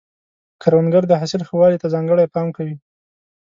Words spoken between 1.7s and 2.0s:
ته